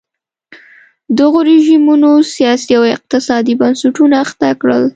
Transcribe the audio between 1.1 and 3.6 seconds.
دغو رژیمونو سیاسي او اقتصادي